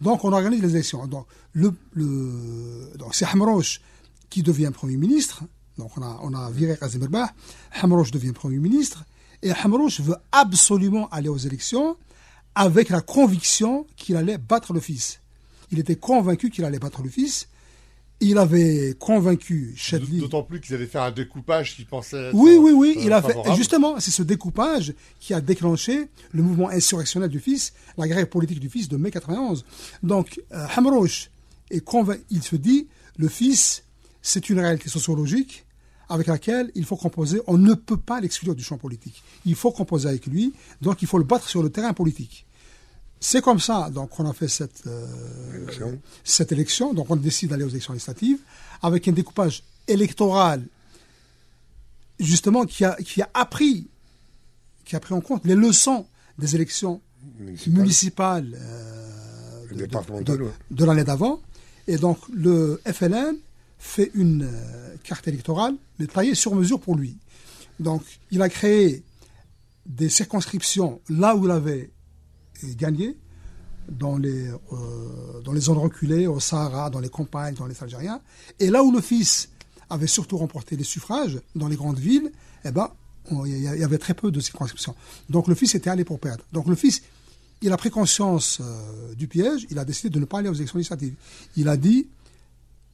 [0.00, 1.06] donc on organise les élections.
[1.06, 3.80] Donc le, le donc c'est Hamrouche
[4.30, 5.42] qui devient premier ministre.
[5.78, 7.30] Donc on a on a viré Kazim Erbah,
[7.80, 9.04] Hamrouche devient premier ministre
[9.42, 11.96] et Hamrouche veut absolument aller aux élections
[12.54, 15.20] avec la conviction qu'il allait battre le fils.
[15.70, 17.48] Il était convaincu qu'il allait battre le fils.
[18.20, 20.20] Il avait convaincu Chadli.
[20.20, 22.28] D'autant plus qu'ils allaient faire un découpage qu'ils pensaient.
[22.28, 22.94] être, Oui, oui, oui.
[22.98, 23.34] euh, Il a fait.
[23.46, 28.26] et Justement, c'est ce découpage qui a déclenché le mouvement insurrectionnel du fils, la grève
[28.26, 29.64] politique du fils de mai 91.
[30.04, 31.30] Donc, euh, Hamrouche
[31.70, 33.82] est convain- Il se dit, le fils,
[34.20, 35.64] c'est une réalité sociologique
[36.12, 37.40] avec laquelle il faut composer.
[37.46, 39.22] On ne peut pas l'exclure du champ politique.
[39.46, 40.52] Il faut composer avec lui.
[40.80, 42.46] Donc, il faut le battre sur le terrain politique.
[43.20, 45.06] C'est comme ça, donc, on a fait cette, euh,
[45.62, 46.00] Élection.
[46.24, 46.92] cette élection.
[46.92, 48.38] Donc, on décide d'aller aux élections législatives
[48.82, 50.64] avec un découpage électoral,
[52.18, 53.88] justement, qui a, qui a appris,
[54.84, 56.06] qui a pris en compte les leçons
[56.38, 57.00] des élections
[57.38, 59.66] municipal, municipales euh,
[60.24, 61.40] de- de l'année d'avant.
[61.86, 63.36] Et donc, le FLN
[63.82, 67.18] fait une euh, carte électorale, mais taillée sur mesure pour lui.
[67.80, 69.02] Donc, il a créé
[69.86, 71.90] des circonscriptions là où il avait
[72.62, 73.18] euh, gagné,
[73.88, 78.20] dans les, euh, dans les zones reculées, au Sahara, dans les campagnes, dans les Algériens.
[78.60, 79.48] Et là où le fils
[79.90, 82.30] avait surtout remporté les suffrages, dans les grandes villes,
[82.64, 82.88] eh ben,
[83.44, 84.94] il y, avait très peu de circonscriptions.
[85.28, 86.44] Donc le fils était allé pour perdre.
[86.52, 87.02] Donc le fils,
[87.62, 88.60] il a pris conscience
[89.16, 91.14] du piège, il a décidé de ne pas aller aux élections législatives.
[91.56, 92.08] Il a dit,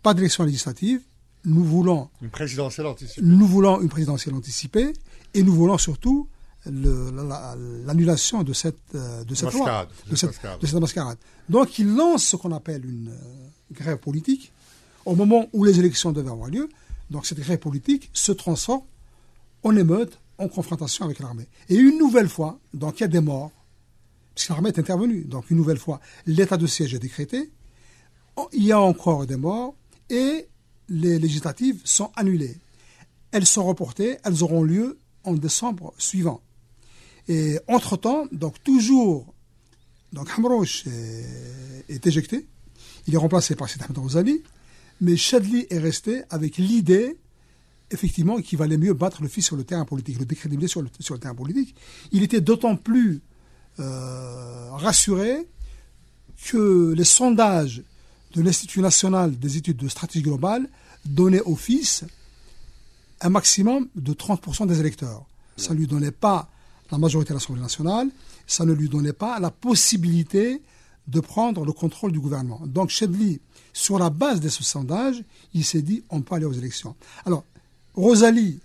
[0.09, 1.03] pas d'élections législatives,
[1.45, 3.21] nous voulons Une présidentielle anticipée.
[3.23, 4.93] nous voulons une présidentielle anticipée
[5.35, 6.29] et nous voulons surtout
[6.65, 7.55] la-
[7.87, 10.61] l'annulation de cette, euh, de cette loi, Mascarade, de de cette, mascarade.
[10.61, 11.19] de cette mascarade.
[11.51, 14.51] Donc il lance ce qu'on appelle une euh, grève politique
[15.05, 16.69] au moment où les élections devaient avoir lieu.
[17.11, 18.83] Donc cette grève politique se transforme
[19.63, 21.49] en émeute, en confrontation avec l'armée.
[21.69, 23.51] Et une nouvelle fois, donc il y a des morts,
[24.35, 25.25] puisque l'armée est intervenue.
[25.25, 27.51] Donc une nouvelle fois, l'état de siège est décrété,
[28.53, 29.75] il y a encore des morts
[30.11, 30.49] et
[30.89, 32.57] les législatives sont annulées.
[33.31, 36.41] Elles sont reportées, elles auront lieu en décembre suivant.
[37.29, 39.35] Et entre-temps, donc toujours,
[40.13, 40.29] donc
[41.89, 42.47] est, éjecté,
[43.07, 44.41] il est remplacé par Sidi Ahmed
[45.01, 47.19] mais Chadli est resté avec l'idée,
[47.91, 50.89] effectivement, qu'il valait mieux battre le fils sur le terrain politique, le décrédibiliser sur le,
[50.99, 51.75] sur le terrain politique.
[52.11, 53.21] Il était d'autant plus
[53.79, 55.47] euh, rassuré
[56.51, 57.83] que les sondages
[58.35, 60.69] de l'Institut national des études de stratégie globale
[61.05, 62.05] donnaient au fils
[63.21, 65.25] un maximum de 30% des électeurs.
[65.57, 66.49] Ça ne lui donnait pas
[66.91, 68.09] la majorité à l'Assemblée nationale,
[68.47, 70.63] ça ne lui donnait pas la possibilité
[71.09, 72.61] de prendre le contrôle du gouvernement.
[72.67, 73.41] Donc Chedli,
[73.73, 75.23] sur la base de ce sondage,
[75.55, 76.95] il s'est dit on peut aller aux élections.
[77.25, 77.45] Alors,
[77.95, 78.61] Rosalie,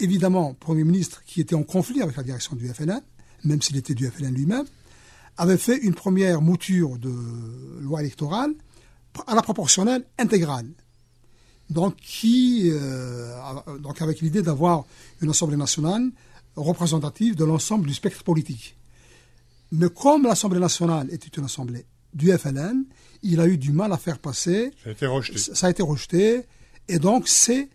[0.00, 3.02] évidemment, Premier ministre qui était en conflit avec la direction du FLN,
[3.44, 4.66] même s'il était du FLN lui-même,
[5.36, 7.12] avait fait une première mouture de
[7.80, 8.54] loi électorale
[9.26, 10.68] à la proportionnelle intégrale.
[11.70, 13.34] Donc, qui, euh,
[13.80, 14.84] donc avec l'idée d'avoir
[15.20, 16.10] une Assemblée nationale
[16.56, 18.76] représentative de l'ensemble du spectre politique.
[19.72, 22.84] Mais comme l'Assemblée nationale était une assemblée du FLN,
[23.22, 24.70] il a eu du mal à faire passer.
[24.84, 25.38] Ça a été rejeté.
[25.38, 26.42] Ça a été rejeté.
[26.88, 27.70] Et donc, c'est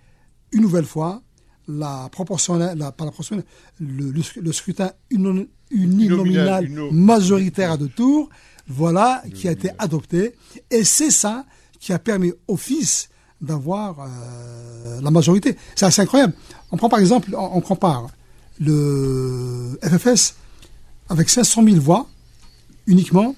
[0.52, 1.24] une nouvelle fois
[1.68, 3.46] la proportionnelle, la, pas la proportionnelle,
[3.80, 8.30] le, le, scrutin uninominal majoritaire à deux tours,
[8.68, 10.36] voilà, qui a été adopté.
[10.72, 11.46] Et c'est ça
[11.80, 15.56] qui a permis au fils d'avoir euh, la majorité.
[15.76, 16.34] C'est assez incroyable.
[16.72, 18.08] On prend par exemple, on, compare
[18.60, 20.36] le FFS
[21.10, 22.08] avec 500 000 voix
[22.88, 23.36] uniquement,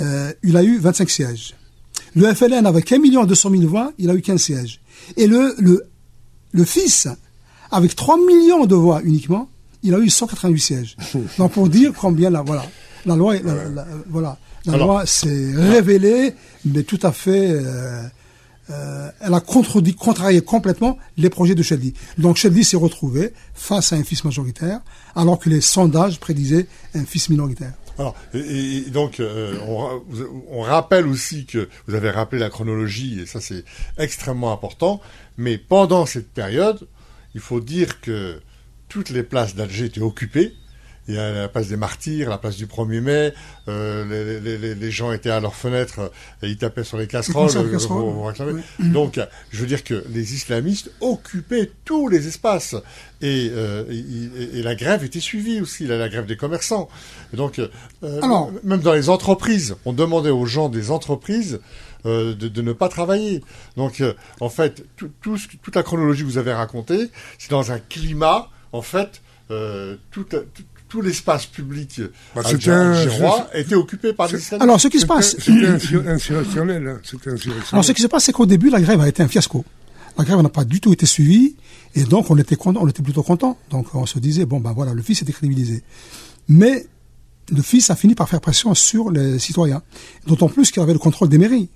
[0.00, 1.54] euh, il a eu 25 sièges.
[2.14, 4.80] Le FLN avec 1 200 000 voix, il a eu 15 sièges.
[5.16, 5.84] Et le, le,
[6.52, 7.08] le fils,
[7.70, 9.48] avec 3 millions de voix uniquement,
[9.82, 10.96] il a eu 188 sièges.
[11.38, 12.64] Donc pour dire combien la, voilà,
[13.06, 13.34] la loi,
[14.08, 16.34] voilà, la loi s'est révélée,
[16.64, 18.02] mais tout à fait euh,
[18.70, 21.94] euh, elle a contredit, contrarié complètement les projets de Shelby.
[22.18, 24.80] Donc Shelby s'est retrouvé face à un fils majoritaire,
[25.14, 27.72] alors que les sondages prédisaient un fils minoritaire.
[27.98, 30.02] Alors, et, donc, euh, on,
[30.50, 33.64] on, rappelle aussi que vous avez rappelé la chronologie, et ça c'est
[33.96, 35.00] extrêmement important,
[35.36, 36.86] mais pendant cette période,
[37.34, 38.40] il faut dire que
[38.88, 40.54] toutes les places d'Alger étaient occupées,
[41.08, 43.34] il y a la place des martyrs, la place du 1er mai,
[43.68, 47.50] euh, les, les, les, gens étaient à leurs fenêtres et ils tapaient sur les casseroles.
[47.56, 52.76] Euh, Donc, je veux dire que les islamistes occupaient tous les espaces
[53.20, 56.88] et, euh, et, et la grève était suivie aussi, la, la grève des commerçants.
[57.32, 57.68] donc, euh,
[58.22, 61.60] Alors, même dans les entreprises, on demandait aux gens des entreprises
[62.06, 63.42] euh, de, de, ne pas travailler.
[63.76, 67.72] Donc, euh, en fait, tout, tout, toute la chronologie que vous avez racontée, c'est dans
[67.72, 69.96] un climat, en fait, euh,
[70.88, 72.00] tout l'espace public
[72.34, 72.94] bah, algérien
[73.54, 74.62] était occupé par les islamistes.
[74.62, 75.36] Alors, ce qui se passe...
[75.38, 75.66] C'était
[76.08, 76.86] insurrectionnel.
[76.88, 77.00] Hein.
[77.02, 77.62] insurrectionnel.
[77.72, 79.64] Alors, ce qui se passe, c'est qu'au début, la grève a été un fiasco.
[80.18, 81.54] La grève n'a pas du tout été suivie,
[81.94, 83.56] et donc on était content, on était plutôt content.
[83.70, 85.84] Donc on se disait, bon ben voilà, le fils était crédibilisé.
[86.48, 86.86] Mais
[87.50, 89.80] le fils a fini par faire pression sur les citoyens.
[90.26, 91.68] D'autant plus qu'il avait le contrôle des mairies.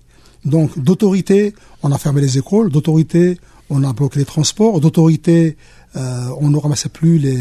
[0.45, 3.39] Donc d'autorité, on a fermé les écoles, d'autorité,
[3.71, 7.37] on a bloqué les transports, d'autorité, euh, on ne ramassait plus les,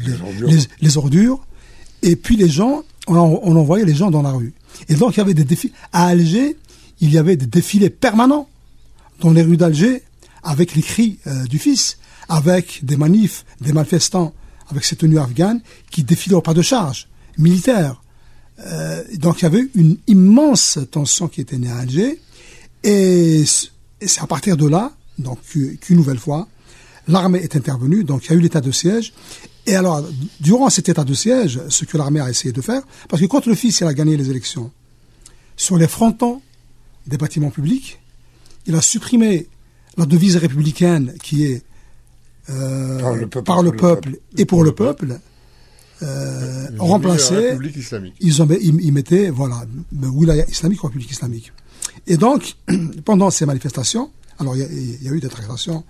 [0.00, 1.46] les, les, ordures.
[2.02, 4.54] Et puis les gens, on, on, envoyait les gens dans la rue.
[4.88, 5.72] Et donc il y avait des défis.
[5.92, 6.56] À Alger,
[7.00, 8.48] il y avait des défilés permanents
[9.20, 10.02] dans les rues d'Alger
[10.42, 14.32] avec les cris euh, du fils, avec des manifs, des manifestants
[14.70, 15.60] avec ces tenues afghanes
[15.90, 17.08] qui défilaient au pas de charge
[17.38, 18.02] militaire.
[18.60, 22.20] Euh, donc il y avait une immense tension qui était née à Alger.
[22.84, 23.40] Et,
[24.00, 25.38] et c'est à partir de là, donc
[25.80, 26.48] qu'une nouvelle fois,
[27.08, 29.12] l'armée est intervenue, donc il y a eu l'état de siège.
[29.66, 30.04] Et alors,
[30.40, 33.46] durant cet état de siège, ce que l'armée a essayé de faire, parce que quand
[33.46, 34.70] le fils il a gagné les élections,
[35.56, 36.40] sur les frontons
[37.06, 38.00] des bâtiments publics,
[38.66, 39.48] il a supprimé
[39.96, 41.62] la devise républicaine qui est
[42.48, 45.20] euh, par le peuple, et pour le peuple,
[46.02, 47.56] euh, remplacé.
[48.20, 51.52] Ils, ont, ils, ils mettaient, voilà, Wilaya islamique, République islamique.
[52.06, 52.56] Et donc,
[53.04, 55.84] pendant ces manifestations, alors il y, y, a eu des tractations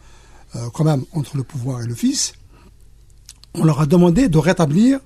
[0.57, 2.33] euh, quand même entre le pouvoir et le fils,
[3.55, 5.01] on leur a demandé de rétablir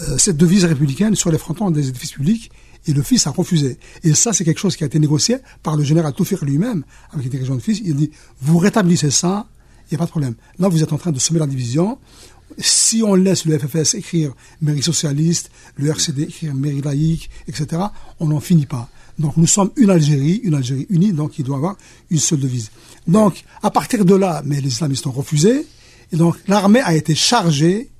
[0.00, 2.50] euh, cette devise républicaine sur les frontons des édifices publics
[2.86, 3.78] et le fils a refusé.
[4.02, 7.24] Et ça, c'est quelque chose qui a été négocié par le général Toufir lui-même avec
[7.24, 7.80] les dirigeants du fils.
[7.84, 8.10] Il dit,
[8.40, 9.46] vous rétablissez ça,
[9.84, 10.34] il n'y a pas de problème.
[10.58, 11.98] Là, vous êtes en train de semer la division.
[12.58, 17.82] Si on laisse le FFS écrire mairie socialiste, le RCD écrire mairie laïque, etc.,
[18.20, 18.90] on n'en finit pas.
[19.18, 21.76] Donc nous sommes une Algérie, une Algérie unie, donc il doit avoir
[22.10, 22.70] une seule devise.
[23.06, 25.66] Donc à partir de là, mais les islamistes ont refusé,
[26.12, 27.90] et donc l'armée a été chargée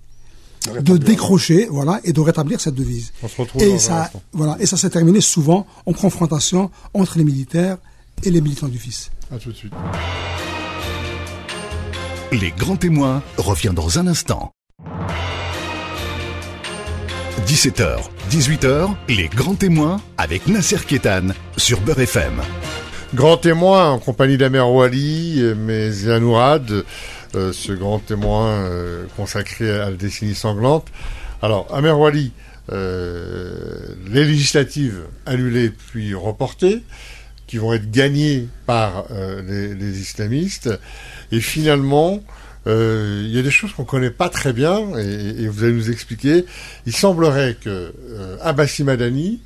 [0.80, 3.12] de décrocher, voilà, et de rétablir cette devise.
[3.22, 7.24] On se retrouve et ça, voilà, et ça s'est terminé souvent en confrontation entre les
[7.24, 7.76] militaires
[8.22, 9.10] et les militants du fils.
[9.30, 9.72] À tout de suite.
[12.32, 14.50] Les grands témoins revient dans un instant.
[17.46, 17.98] 17h,
[18.30, 21.28] 18h, les grands témoins avec Nasser Kétan
[21.58, 22.40] sur Beurre FM.
[23.14, 26.82] Grand témoin en compagnie d'Amer Wali, mais euh,
[27.52, 30.86] ce grand témoin euh, consacré à la décennie sanglante.
[31.42, 32.32] Alors, Amer Wali,
[32.72, 36.82] euh, les législatives annulées puis reportées,
[37.46, 39.04] qui vont être gagnées par
[39.46, 40.70] les, islamistes,
[41.30, 42.22] et finalement,
[42.66, 45.90] euh, il y a des choses qu'on connaît pas très bien et, vous allez nous
[45.90, 46.46] expliquer.
[46.86, 49.40] Il semblerait que euh, Madani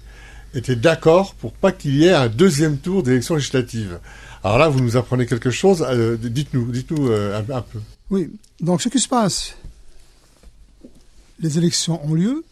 [0.54, 3.98] était d'accord pour pas qu'il y ait un deuxième tour d'élection législative.
[4.44, 5.84] Alors là, vous nous apprenez quelque chose.
[5.88, 7.80] Euh, dites-nous, dites-nous un, un, peu.
[8.10, 8.30] Oui.
[8.60, 9.56] Donc, ce qui se passe,
[11.40, 12.44] les élections ont lieu.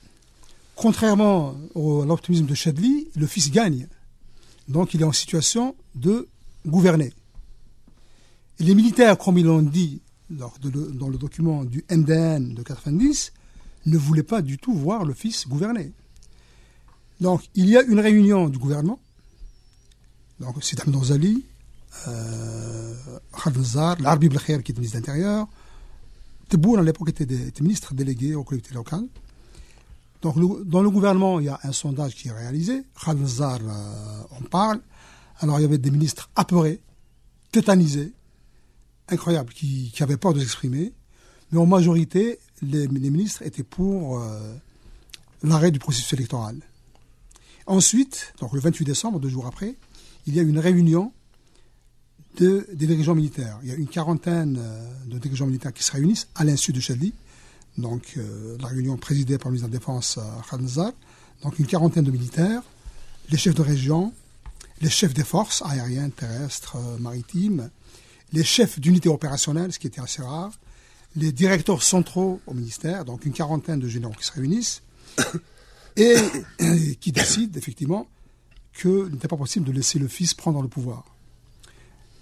[0.74, 3.86] Contrairement à l'optimisme de Chadli, le fils gagne.
[4.68, 6.28] Donc, il est en situation de
[6.66, 7.12] gouverner.
[8.58, 13.32] Et les militaires, comme ils l'ont dit dans le document du MDN de 90,
[13.86, 15.92] ne voulaient pas du tout voir le fils gouverner.
[17.20, 18.98] Donc, il y a une réunion du gouvernement.
[20.40, 21.44] Donc, c'est Ahmed Ozali,
[22.08, 22.94] euh,
[24.00, 25.46] l'Arbi Blakher, qui est ministre de l'Intérieur.
[26.48, 27.26] Tebbour, à l'époque, était,
[27.60, 29.06] ministre délégué aux collectivités locales.
[30.22, 30.36] Donc,
[30.66, 32.82] dans le gouvernement, il y a un sondage qui est réalisé.
[33.02, 34.80] Khaled Zar euh, en parle.
[35.40, 36.80] Alors, il y avait des ministres apeurés,
[37.52, 38.12] tétanisés,
[39.08, 40.92] incroyable, qui, qui avait peur de s'exprimer.
[41.52, 44.54] Mais en majorité, les, ministres étaient pour euh,
[45.42, 46.58] l'arrêt du processus électoral.
[47.66, 49.76] Ensuite, le 28 décembre, deux jours après,
[50.26, 51.12] il y a une réunion
[52.38, 53.58] de, des dirigeants militaires.
[53.62, 56.80] Il y a une quarantaine euh, de dirigeants militaires qui se réunissent à l'insu de
[56.80, 57.12] Chadli.
[57.78, 60.18] Donc euh, la réunion présidée par le ministre de la Défense
[60.50, 60.92] Khanzar.
[61.42, 62.62] Donc une quarantaine de militaires,
[63.30, 64.12] les chefs de région,
[64.80, 67.70] les chefs des forces aériennes, terrestres, maritimes,
[68.32, 70.52] les chefs d'unités opérationnelles, ce qui était assez rare,
[71.16, 74.82] les directeurs centraux au ministère, donc une quarantaine de généraux qui se réunissent,
[75.96, 76.16] et,
[77.00, 78.06] qui décident effectivement
[78.78, 81.04] qu'il n'était pas possible de laisser le fils prendre le pouvoir.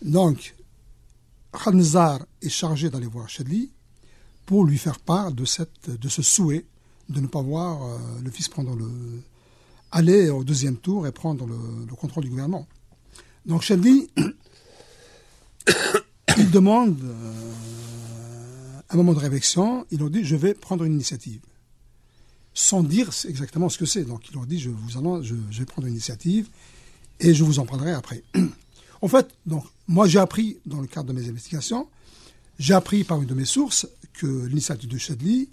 [0.03, 0.55] Donc,
[1.53, 3.73] Khanzar est chargé d'aller voir Chadli
[4.47, 6.67] pour lui faire part de, cette, de ce souhait
[7.09, 8.89] de ne pas voir euh, le fils prendre le,
[9.91, 11.57] aller au deuxième tour et prendre le,
[11.89, 12.67] le contrôle du gouvernement.
[13.47, 14.09] Donc Chadli
[16.37, 21.41] il demande euh, un moment de réflexion, ils ont dit je vais prendre une initiative.
[22.57, 24.05] Sans dire exactement ce que c'est.
[24.05, 26.49] Donc ils ont dit je, vous allons, je, vais prendre une initiative
[27.21, 28.23] et je vous en parlerai après.
[29.03, 31.89] en fait, donc, moi j'ai appris dans le cadre de mes investigations,
[32.59, 35.49] j'ai appris par une de mes sources que l'initiative de Chadli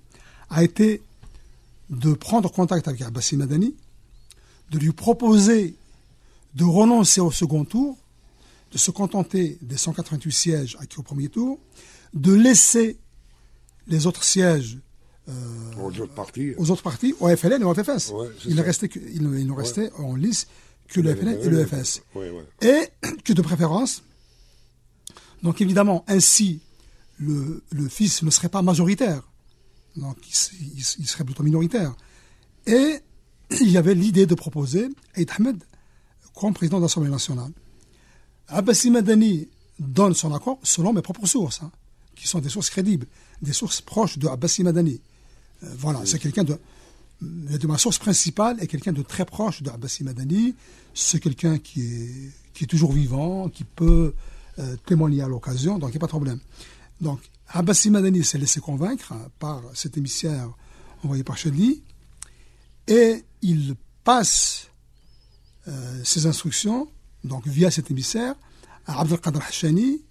[0.50, 1.02] a été
[1.90, 3.76] de prendre contact avec Abbassi Madani,
[4.70, 5.76] de lui proposer
[6.56, 7.98] de renoncer au second tour
[8.72, 11.60] de se contenter des 188 sièges acquis au premier tour,
[12.14, 12.98] de laisser
[13.88, 14.80] les autres sièges
[15.30, 15.34] euh,
[15.80, 18.14] aux autres partis, aux autres partis, au FLN et au FFS.
[18.46, 20.48] il, ne restait il, nous restait en lice
[20.88, 22.02] que le FLN et le FS.
[22.62, 22.90] Et
[23.24, 24.04] que de préférence,
[25.44, 26.62] donc évidemment, ainsi,
[27.18, 29.22] le, le fils ne serait pas majoritaire,
[29.96, 31.96] donc il, serait plutôt minoritaire.
[32.66, 33.00] Et
[33.62, 35.64] il y avait l'idée de proposer Aïd Ahmed
[36.34, 37.52] comme président de l'Assemblée nationale.
[38.52, 39.48] Abbassi Madani
[39.80, 41.72] donne son accord selon mes propres sources, hein,
[42.16, 43.08] qui sont des sources crédibles,
[43.42, 45.00] des sources proches de Abbassi Madani.
[45.64, 46.58] Euh, voilà, c'est quelqu'un de,
[47.22, 50.56] de ma source principale est quelqu'un de très proche de Abbassi Madani.
[50.94, 54.14] C'est quelqu'un qui est, qui est toujours vivant, qui peut
[54.60, 56.40] euh, témoigner à l'occasion, donc il n'y a pas de problème.
[57.00, 60.50] Donc, Abbassi Madani s'est laissé convaincre hein, par cet émissaire
[61.04, 61.82] envoyé par Chadli,
[62.88, 64.68] et il passe
[65.68, 66.90] euh, ses instructions
[67.24, 68.36] donc via cet émissaire,
[68.86, 70.02] à Abdelkader Hachani,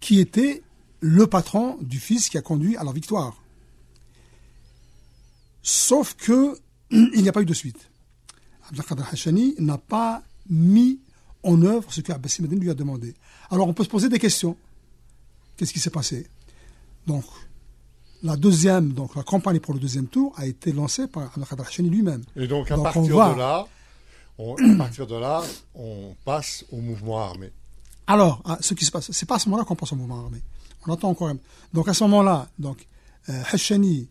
[0.00, 0.62] qui était
[1.00, 3.42] le patron du fils qui a conduit à la victoire.
[5.62, 6.56] Sauf que
[6.90, 7.90] il n'y a pas eu de suite.
[8.68, 11.00] Abdelkader Hachani n'a pas mis
[11.42, 13.14] en œuvre ce que Abbassi Madin lui a demandé.
[13.50, 14.56] Alors on peut se poser des questions.
[15.56, 16.26] Qu'est-ce qui s'est passé?
[17.06, 17.24] Donc,
[18.22, 21.90] la deuxième, donc la campagne pour le deuxième tour a été lancée par Abdelkader Hachani
[21.90, 22.22] lui-même.
[22.36, 23.66] Et donc à partir de là,
[24.58, 25.42] à partir de là,
[25.74, 27.50] on passe au mouvement armé.
[28.06, 30.20] Alors, ah, ce qui se passe, c'est pas à ce moment-là qu'on passe au mouvement
[30.20, 30.42] armé.
[30.86, 31.32] On attend encore.
[31.72, 32.86] Donc à ce moment-là, donc
[33.28, 34.08] euh, Hachani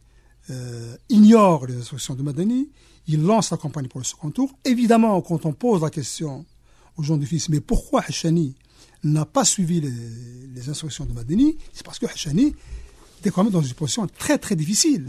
[0.49, 2.69] euh, ignore les instructions de Madani,
[3.07, 4.51] il lance la campagne pour le second tour.
[4.65, 6.45] Évidemment, quand on pose la question
[6.95, 8.55] aux gens du fils, mais pourquoi Hachani
[9.03, 12.53] n'a pas suivi les, instructions de Madani C'est parce que Hachani
[13.19, 15.07] était quand même dans une position très très difficile.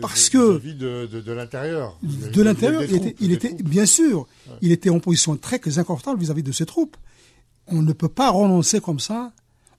[0.00, 1.98] Parce que de, de, l'intérieur.
[2.02, 4.26] De l'intérieur, il, était, il était bien sûr,
[4.60, 6.96] il était en position très inconfortable vis-à-vis de ses troupes.
[7.66, 9.32] On ne peut pas renoncer comme ça.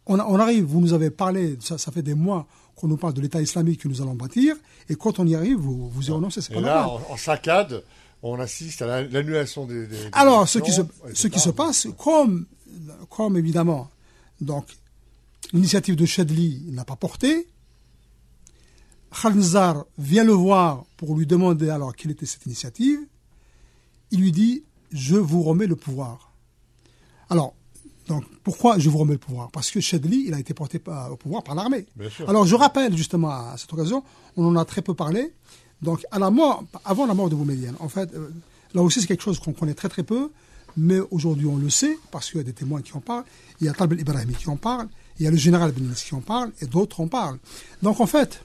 [0.06, 3.13] On, on arrive, vous nous avez parlé, ça, ça fait des mois qu'on nous parle
[3.13, 4.56] de l'État islamique que nous allons bâtir,
[4.89, 7.84] et quand on y arrive, vous, vous y renoncez, c'est pas et là, en, saccade,
[8.22, 10.82] on assiste à l'annulation des, des, Alors, ce qui se,
[11.13, 12.46] ce qui se passe, comme,
[13.10, 13.89] comme évidemment,
[14.42, 14.66] donc,
[15.54, 17.48] l'initiative de Chedli n'a pas porté,
[19.21, 22.99] Khalnzar vient le voir pour lui demander alors quelle était cette initiative.
[24.12, 26.32] Il lui dit Je vous remets le pouvoir.
[27.30, 27.54] Alors,
[28.08, 29.49] Donc, pourquoi je vous remets le pouvoir?
[29.52, 31.86] Parce que Chedli, il a été porté au pouvoir par l'armée.
[32.28, 34.04] Alors, je rappelle justement à cette occasion,
[34.36, 35.34] on en a très peu parlé.
[35.82, 38.30] Donc, à la mort, avant la mort de Boumedienne, en fait, euh,
[38.73, 40.32] là aussi, c'est quelque chose qu'on connaît très très peu,
[40.76, 43.26] mais aujourd'hui, on le sait, parce qu'il y a des témoins qui en parlent.
[43.60, 44.88] Il y a Talb Ibrahimi qui en parle,
[45.19, 47.39] il y a le général Benis qui en parle, et d'autres en parlent.
[47.82, 48.43] Donc, en fait,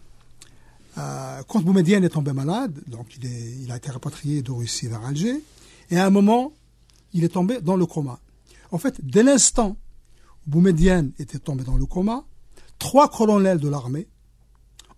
[0.98, 5.42] euh, quand Boumedienne est tombé malade, donc il, a été rapatrié de Russie vers Alger,
[5.90, 6.52] et à un moment,
[7.12, 8.18] il est tombé dans le coma.
[8.72, 9.76] En fait, dès l'instant
[10.46, 12.24] où Boumedienne était tombé dans le coma,
[12.78, 14.08] trois colonels de l'armée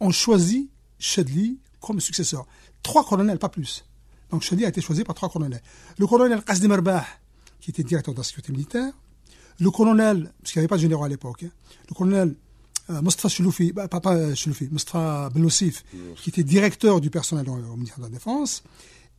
[0.01, 2.47] ont choisi Chedli comme successeur.
[2.83, 3.85] Trois colonels, pas plus.
[4.31, 5.63] Donc Chedli a été choisi par trois colonels.
[5.99, 7.05] Le colonel Qasdi Merbah,
[7.61, 8.93] qui était directeur de la sécurité militaire,
[9.59, 11.51] le colonel, parce qu'il n'y avait pas de généraux à l'époque, hein,
[11.89, 12.35] le colonel
[13.03, 15.85] Mustafa Chloufi, bah, pas, pas Chloufi, Mustafa Belossif,
[16.17, 18.63] qui était directeur du personnel au ministère de la Défense,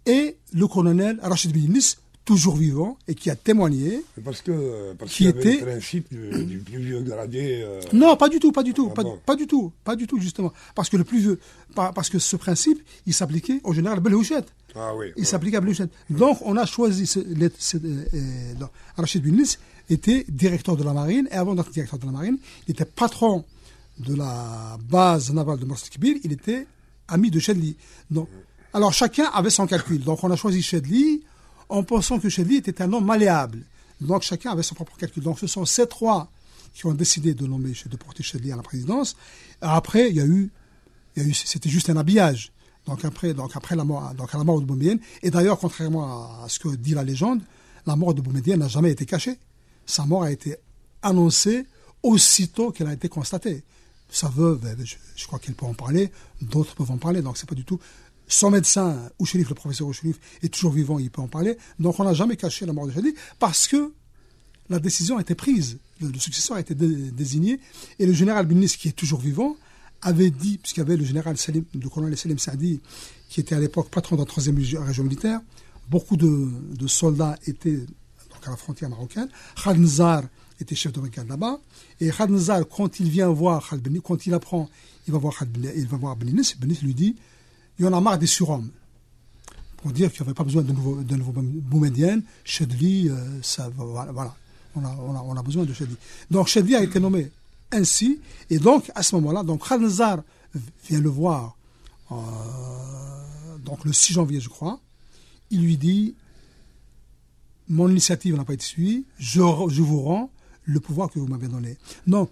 [0.06, 4.04] et le colonel Rachid Binis, toujours vivant et qui a témoigné.
[4.24, 7.62] Parce que parce qui était le principe du, du plus vieux gradé.
[7.64, 9.96] euh, Non, pas du tout, pas du tout, Ah pas, bon pas du tout, pas
[9.96, 11.40] du tout justement, parce que le plus vieux,
[11.74, 14.44] pas- parce que ce principe, il s'appliquait au général Belouchet.
[14.76, 15.08] Ah oui.
[15.18, 15.26] Il ouais.
[15.26, 15.88] s'appliquait à Belouchet.
[16.12, 19.58] Donc on a choisi, ce, les- ce- euh, euh, non, Rachid Binis
[19.90, 23.44] était directeur de la marine et avant d'être directeur de la marine, il était patron
[24.02, 26.68] de la base navale de Morsik Kibir, il était
[27.08, 27.76] ami de Chedli.
[28.10, 28.28] Donc,
[28.74, 30.04] alors chacun avait son calcul.
[30.04, 31.24] Donc on a choisi Chedli
[31.70, 33.66] en pensant que Chedli était un homme malléable.
[34.00, 35.24] Donc chacun avait son propre calcul.
[35.24, 36.32] Donc ce sont ces trois
[36.74, 39.16] qui ont décidé de nommer, de porter Chedli à la présidence.
[39.62, 40.50] Après, il y a eu,
[41.16, 42.52] il y a eu c'était juste un habillage.
[42.88, 45.00] Donc après, donc après la mort, donc à la mort de Boumedienne.
[45.22, 47.42] Et d'ailleurs, contrairement à ce que dit la légende,
[47.86, 49.38] la mort de Boumedienne n'a jamais été cachée.
[49.86, 50.56] Sa mort a été
[51.02, 51.66] annoncée
[52.02, 53.64] aussitôt qu'elle a été constatée.
[54.12, 57.48] Sa veuve, elle, je, crois qu'elle peut en parler, d'autres peuvent en parler, donc c'est
[57.48, 57.80] pas du tout.
[58.28, 61.58] Son médecin, Ouchelif, le professeur Ouchelif, est toujours vivant, il peut en parler.
[61.80, 63.94] Donc on n'a jamais caché la mort de Chedli parce que
[64.70, 67.60] la décision a été prise, le, successeur a été dé- désigné,
[68.00, 69.56] et le général Binis, qui est toujours vivant,
[70.02, 72.82] avait dit, puisqu'il y avait le général Salim, le colonel Salim Saadi,
[73.30, 75.42] qui était à l'époque patron de la troisième région région militaire,
[75.90, 77.80] beaucoup de, soldats étaient
[78.46, 79.30] à la frontière marocaine.
[79.64, 80.24] Khalid Nzar
[80.64, 81.60] était chef de brigade là-bas,
[82.00, 84.70] et Khalid Nzar, quand il vient voir Khalid Benis, quand il apprend,
[85.08, 87.16] il va voir Khalid Benis, il va Benis, lui dit,
[87.80, 88.70] il y en a marre des surhommes
[89.78, 92.24] pour dire qu'il n'y avait pas besoin de nouveau, de nouveau Boumedienne.
[92.44, 94.36] Chedli, euh, ça, voilà.
[94.76, 94.96] On, a,
[95.26, 95.96] on, a, besoin de Chedli.
[96.30, 97.32] Donc Chedli a été nommé
[97.72, 98.20] ainsi,
[98.50, 100.22] et donc à ce moment-là, donc Khalnzar
[100.88, 101.58] vient le voir,
[102.12, 102.16] euh,
[103.66, 104.80] donc le 6 janvier, je crois.
[105.50, 106.16] Il lui dit
[107.68, 110.30] Mon initiative n'a pas été suivie, je vous rends
[110.66, 111.78] le pouvoir que vous m'avez donné.
[112.08, 112.30] Donc,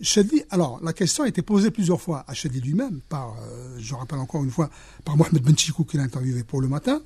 [0.00, 3.94] Chedli, alors la question a été posée plusieurs fois à Chedli lui-même, par, euh, je
[3.94, 4.68] rappelle encore une fois,
[5.04, 7.00] par Mohamed Benchikou qui l'a interviewé pour le matin.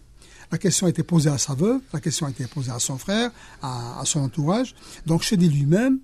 [0.50, 2.96] La question a été posée à sa veuve, la question a été posée à son
[2.96, 3.30] frère,
[3.62, 4.74] à, son entourage.
[5.04, 5.98] Donc Chedli lui-même,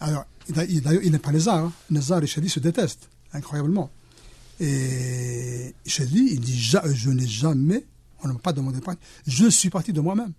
[0.00, 1.72] alors il- il- d'ailleurs il n'est pas Nézar, hein.
[2.22, 3.90] Et Chedli se détestent, incroyablement.
[4.58, 7.86] Et Chedli, il dit Ja- Je n'ai jamais,
[8.24, 8.78] on ne m'a pas demandé
[9.26, 10.32] je suis parti de moi-même.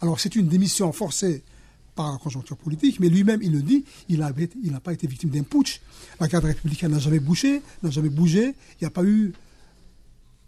[0.00, 1.44] Alors c'est une démission forcée
[1.94, 5.30] par la conjoncture politique, mais lui-même, il le dit, il n'a il pas été victime
[5.30, 5.80] d'un putsch.
[6.20, 8.54] La garde républicaine n'a jamais bougé, n'a jamais bougé.
[8.80, 9.32] Il n'y a pas eu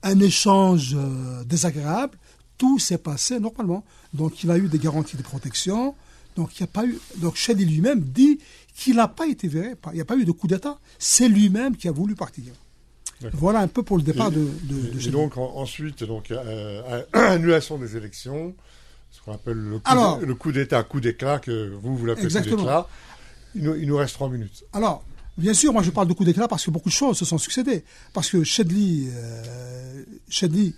[0.03, 2.19] un échange euh, désagréable.
[2.59, 3.85] Tout s'est passé normalement.
[4.15, 5.95] Donc il a eu des garanties de protection.
[6.37, 6.99] Donc il n'y a pas eu.
[7.19, 8.39] Donc Chedi lui-même dit
[8.75, 9.75] qu'il n'a pas été viré.
[9.93, 10.79] Il n'y a pas eu de coup d'État.
[10.99, 12.53] C'est lui-même qui a voulu partir.
[13.35, 16.31] Voilà un peu pour le départ Et- de, de, de Et donc en- ensuite, donc
[16.33, 18.55] euh, annulation des élections,
[19.13, 22.27] ce qu'on appelle le coup, Alors- le coup d'État, coup d'éclat, que vous vous l'appelez
[22.29, 22.89] coup d'éclat.
[23.55, 24.65] Il, nous- il nous reste trois minutes.
[24.73, 25.05] Alors,
[25.39, 27.39] bien sûr, moi je parle de coup d'éclat parce que beaucoup de choses se sont
[27.39, 27.85] succédées.
[28.15, 30.05] Parce que Chedli, euh,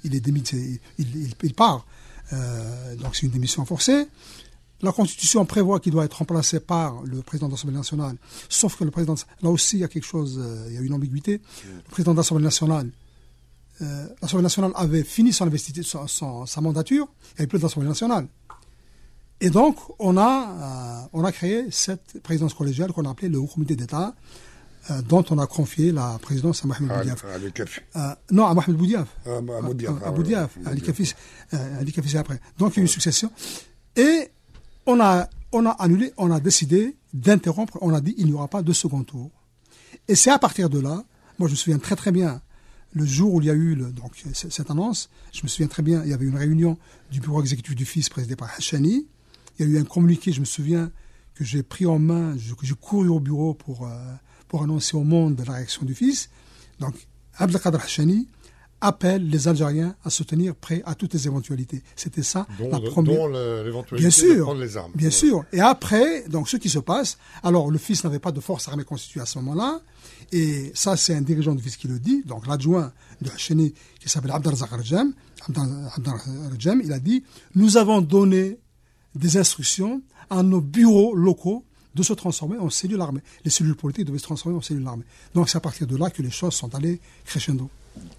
[0.05, 1.87] il est démis, il, il, il part.
[2.33, 4.07] Euh, donc c'est une démission forcée.
[4.83, 8.17] La Constitution prévoit qu'il doit être remplacé par le président de l'Assemblée nationale.
[8.49, 10.81] Sauf que le président, là aussi il y a quelque chose, euh, il y a
[10.81, 11.41] une ambiguïté.
[11.67, 12.89] Le président de l'Assemblée nationale,
[13.83, 17.59] euh, l'Assemblée nationale avait fini son investiture, son- son- sa mandature, il n'y avait plus
[17.59, 18.29] d'Assemblée nationale.
[19.41, 23.39] Et donc, on a, euh, on a créé cette présidence collégiale qu'on a appelée le
[23.39, 24.15] Haut Comité d'État,
[24.91, 27.53] euh, dont on a confié la présidence à Mohamed Ah, Boudiaf.
[27.53, 27.81] café.
[27.97, 29.09] Euh, non, à Mohamed Boudiaf.
[29.27, 30.97] À Boudiaf, À, ah, Boudiaf, à Ali Boudiaf.
[30.97, 31.15] Kafis,
[31.81, 32.41] Ali Kafis après.
[32.59, 33.31] Donc, il y a eu une succession.
[33.97, 34.31] Et
[34.87, 38.49] on a, on a annulé, on a décidé d'interrompre, on a dit il n'y aura
[38.49, 39.31] pas de second tour.
[40.09, 41.03] Et c'est à partir de là,
[41.39, 42.41] moi je me souviens très très bien,
[42.95, 46.03] le jour où il y a eu donc, cette annonce, je me souviens très bien,
[46.05, 46.79] il y avait une réunion
[47.11, 49.07] du bureau exécutif du FIS présidé par Hachani.
[49.59, 50.91] Il y a eu un communiqué, je me souviens,
[51.35, 54.15] que j'ai pris en main, que j'ai couru au bureau pour, euh,
[54.47, 56.29] pour annoncer au monde la réaction du FIS.
[56.79, 56.95] Donc,
[57.37, 58.29] Abdelkader Hachani
[58.85, 61.83] appelle les Algériens à se tenir prêts à toutes les éventualités.
[61.97, 63.29] C'était ça Dont, la première.
[63.29, 64.93] l'éventualité Bien de sûr, prendre les armes.
[64.95, 65.13] bien Ouais.
[65.13, 65.45] sûr.
[65.53, 68.85] Et après, donc ce qui se passe, alors le fils n'avait pas de force armée
[68.85, 69.81] constituée à ce moment-là,
[70.33, 74.09] et ça c'est un dirigeant du fils qui le dit, donc l'adjoint de Hacheni qui
[74.09, 75.13] s'appelle Abdelrazak Rajam,
[76.83, 77.23] il a dit,
[77.55, 78.59] nous avons donné
[79.15, 81.65] des instructions à nos bureaux locaux
[81.95, 83.21] de se transformer en cellules armées.
[83.45, 85.05] Les cellules politiques devaient se transformer en cellules armées.
[85.35, 87.71] Donc c'est à partir de là que les choses sont allées crescendo.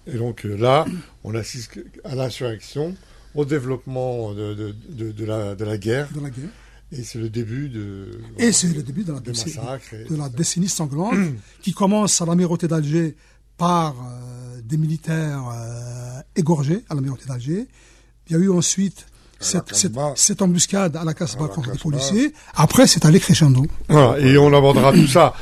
[0.06, 0.86] Et donc euh, là,
[1.24, 2.94] on assiste à l'insurrection,
[3.34, 6.48] au développement de, de, de, de la, de la guerre, de la guerre.
[6.92, 8.20] et c'est le début de...
[8.38, 9.56] Et c'est le début de la, décennie,
[10.08, 11.14] de la décennie sanglante
[11.62, 13.16] qui commence à l'amirauté d'Alger
[13.58, 17.66] par euh, des militaires euh, égorgés à l'amirauté d'Alger.
[18.28, 19.06] Il y a eu ensuite
[19.38, 19.74] cette,
[20.16, 22.32] cette, embuscade à la Casbah contre les policiers.
[22.54, 23.66] Après, c'est allé crescendo.
[23.88, 25.34] Voilà, et on abordera tout ça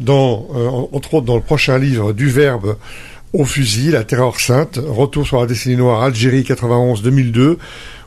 [0.00, 2.76] dans, euh, entre autres dans le prochain livre du Verbe
[3.32, 7.56] au fusil, la terreur sainte, retour sur la décennie noire Algérie 91-2002,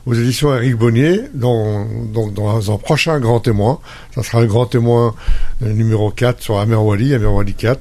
[0.06, 3.80] aux éditions Eric Bonnier, dans, donc dans un prochain grand témoin.
[4.14, 5.14] Ça sera le grand témoin
[5.62, 7.80] euh, numéro 4 sur Amer Wali, Amer Wali 4.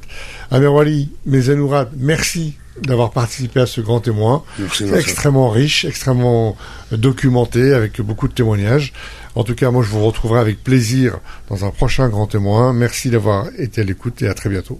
[0.52, 4.44] Amer Wali, Mezenourad, merci d'avoir participé à ce grand témoin.
[4.58, 6.56] Merci, extrêmement riche, extrêmement
[6.94, 8.94] euh, documenté, avec beaucoup de témoignages.
[9.36, 11.20] En tout cas, moi, je vous retrouverai avec plaisir
[11.50, 12.74] dans un prochain grand témoin.
[12.74, 14.80] Merci d'avoir été à l'écoute et à très bientôt.